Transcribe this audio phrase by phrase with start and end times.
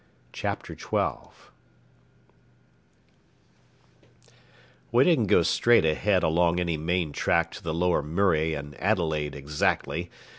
[0.33, 1.51] Chapter 12
[4.91, 9.35] We didn't go straight ahead along any main track to the Lower Murray and Adelaide
[9.35, 10.09] exactly.